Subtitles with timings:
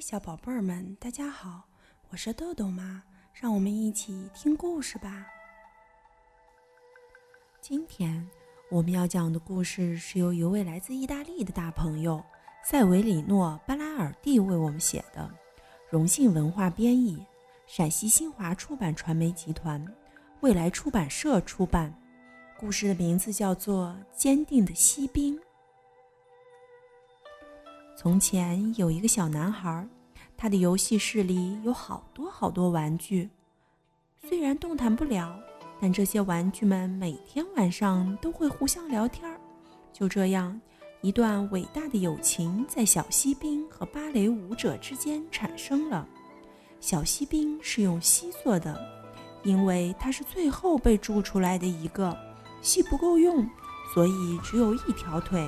[0.00, 1.64] 小宝贝儿们，大家好，
[2.08, 3.02] 我是豆豆妈，
[3.34, 5.26] 让我们一起听故事吧。
[7.60, 8.26] 今天
[8.70, 12.24] 我们要讲的故事是由一位来自意大利的大朋友
[12.64, 15.30] 塞维里诺·巴拉尔蒂为我们写的，
[15.90, 17.22] 荣幸文化编译，
[17.66, 19.86] 陕西新华出版传媒集团、
[20.40, 21.94] 未来出版社出版。
[22.58, 25.36] 故事的名字叫做《坚定的锡兵》。
[28.02, 29.86] 从前有一个小男孩，
[30.34, 33.28] 他的游戏室里有好多好多玩具。
[34.26, 35.38] 虽然动弹不了，
[35.78, 39.38] 但这些玩具们每天晚上都会互相聊天儿。
[39.92, 40.58] 就这样，
[41.02, 46.08] 一段伟大的友情在小锡兵和芭蕾舞者之间产生了。
[46.80, 48.80] 小锡兵是用锡做的，
[49.42, 52.16] 因为他是最后被铸出来的一个，
[52.62, 53.46] 锡不够用，
[53.92, 55.46] 所以只有一条腿。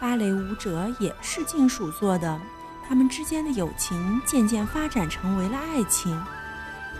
[0.00, 2.40] 芭蕾舞者也是金属做的，
[2.88, 6.18] 他们之间的友情渐渐发展成为了爱情。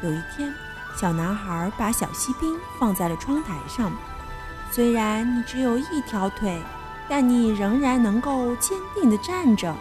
[0.03, 0.53] 有一天，
[0.95, 3.91] 小男孩把小锡兵放在了窗台上。
[4.71, 6.63] 虽然你只有一条腿，
[7.09, 9.75] 但你仍然能够坚定地站着。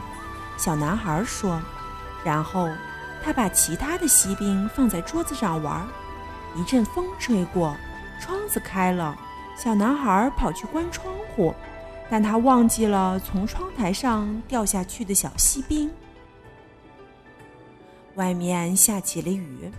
[0.58, 1.62] 小男孩说。
[2.24, 2.70] 然后，
[3.24, 5.88] 他把其他的锡兵放在桌子上玩。
[6.56, 7.76] 一阵风吹过，
[8.20, 9.18] 窗子开了，
[9.58, 11.54] 小男孩跑去关窗户。
[12.10, 15.90] 但他忘记了从窗台上掉下去的小锡兵。
[18.16, 19.72] 外面下起了雨，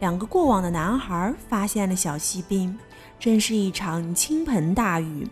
[0.00, 2.76] 两个过往的男孩发现了小锡兵，
[3.18, 5.26] 真是一场倾盆大雨。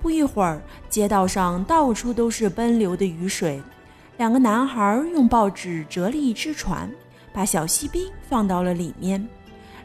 [0.00, 3.62] 不一会儿，街道上到处都是奔流的雨水。
[4.16, 6.90] 两个男孩用报纸折了一只船，
[7.32, 9.28] 把小锡兵放到了里面，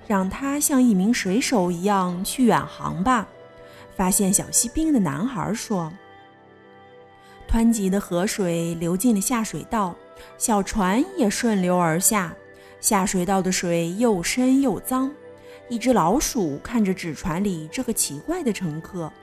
[0.07, 3.27] 让他像一名水手一样去远航吧。
[3.95, 5.91] 发现小锡兵的男孩说。
[7.54, 9.96] 湍急的河水流进了下水道，
[10.40, 12.34] 小船也顺流而下。
[12.82, 15.12] 下水道的水又深又脏。
[15.70, 19.13] 一只老鼠看着纸船里这个奇怪的乘客，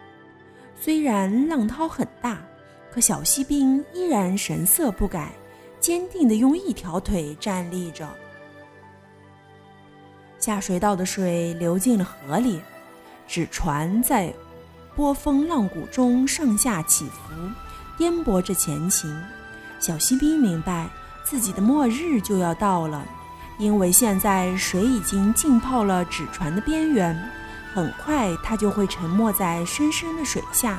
[0.81, 2.41] 虽然浪涛很大，
[2.93, 5.33] 可小锡兵依然神色不改，
[5.81, 8.09] 坚定地用一条腿站立着。
[10.39, 12.61] 下水道的水流进了河里，
[13.27, 14.33] 纸船在
[14.95, 17.33] 波峰浪谷中上下起伏。
[18.00, 19.15] 颠簸着前行，
[19.78, 20.88] 小锡兵明白
[21.22, 23.05] 自己的末日就要到了，
[23.59, 27.15] 因为现在水已经浸泡了纸船的边缘，
[27.75, 30.78] 很快他就会沉没在深深的水下。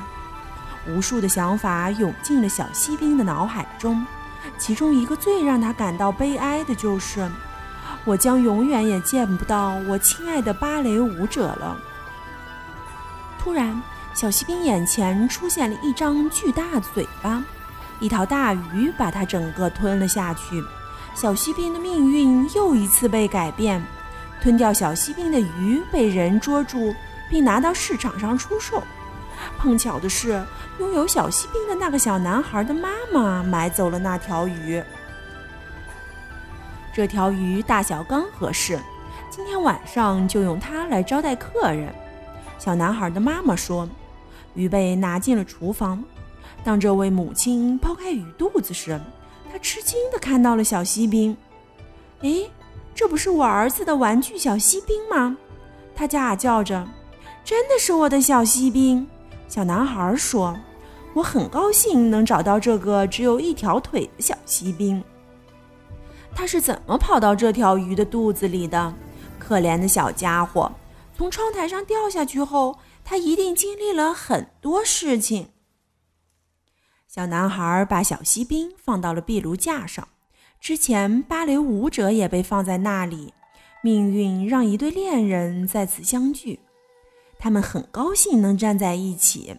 [0.87, 4.03] 无数的想法涌进了小锡兵的脑海中，
[4.57, 7.29] 其中一个最让他感到悲哀的就是：
[8.03, 11.77] 我将永远也见不到我亲爱的芭蕾舞者了。
[13.37, 13.79] 突然。
[14.13, 17.43] 小锡兵眼前出现了一张巨大的嘴巴，
[17.99, 20.61] 一条大鱼把它整个吞了下去。
[21.15, 23.81] 小锡兵的命运又一次被改变，
[24.41, 26.93] 吞掉小锡兵的鱼被人捉住，
[27.29, 28.83] 并拿到市场上出售。
[29.57, 30.43] 碰巧的是，
[30.79, 34.83] 拥有小锡兵的那个小男孩的妈妈买走了那条鱼。
[36.93, 38.77] 这条鱼大小刚合适，
[39.29, 41.93] 今天晚上就用它来招待客人。
[42.59, 43.87] 小男孩的妈妈说。
[44.53, 46.03] 鱼被拿进了厨房。
[46.63, 48.99] 当这位母亲剖开鱼肚子时，
[49.51, 51.35] 她吃惊地看到了小锡兵。
[52.21, 52.49] 诶，
[52.93, 55.35] 这不是我儿子的玩具小锡兵吗？
[55.95, 56.87] 他假叫着
[57.43, 59.07] ：“真的是我的小锡兵。”
[59.47, 60.57] 小男孩说
[61.13, 65.03] ：“我很高兴能找到这个只有一条腿的小锡兵。
[66.33, 68.93] 他是怎么跑到这条鱼的肚子里的？
[69.39, 70.71] 可怜的小家伙，
[71.17, 72.77] 从窗台上掉下去后。”
[73.11, 75.49] 他一定经历了很多事情。
[77.09, 80.07] 小男孩把小锡兵放到了壁炉架上，
[80.61, 83.33] 之前芭蕾舞者也被放在那里。
[83.83, 86.61] 命运让一对恋人在此相聚，
[87.37, 89.57] 他们很高兴能站在一起。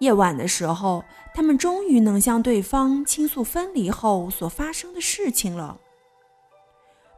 [0.00, 5.80] 夜晚的时候，他们终于能向对方倾诉分离后所发生的事情了。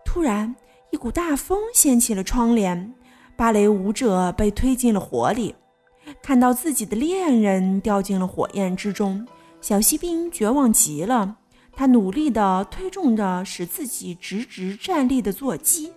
[0.05, 0.55] 突然，
[0.93, 2.95] 一股大风掀起了窗帘，
[3.37, 5.57] 芭蕾舞者被推进了火里。
[6.21, 9.27] 看到自己的恋人掉进了火焰之中，
[9.61, 11.37] 小锡兵绝望极了。
[11.75, 15.91] 他努力地推动着使自己直直站立的座机。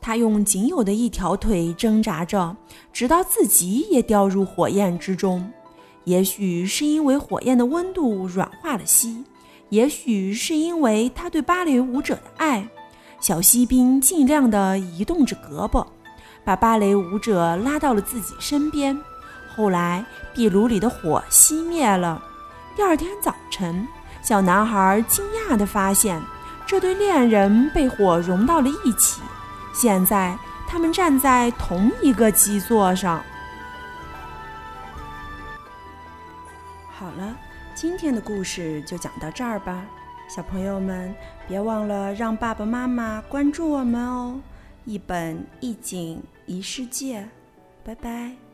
[0.00, 2.54] 他用仅有的一条腿挣扎着，
[2.92, 5.50] 直到自己也掉入火焰之中。
[6.04, 9.24] 也许是因为火焰的温度软化了锡，
[9.68, 12.68] 也许是因为他对芭蕾舞者的爱，
[13.20, 15.86] 小锡兵尽量地移动着胳膊。
[16.44, 18.98] 把芭蕾舞者拉到了自己身边。
[19.54, 22.22] 后来，壁炉里的火熄灭了。
[22.74, 23.86] 第二天早晨，
[24.22, 26.20] 小男孩惊讶地发现，
[26.66, 29.20] 这对恋人被火融到了一起，
[29.74, 30.36] 现在
[30.66, 33.22] 他们站在同一个基座上。
[36.90, 37.36] 好了，
[37.74, 39.82] 今天的故事就讲到这儿吧，
[40.34, 41.14] 小朋友们
[41.46, 44.40] 别忘了让爸爸妈妈关注我们哦！
[44.84, 47.28] 一本一景一世界，
[47.84, 48.51] 拜拜。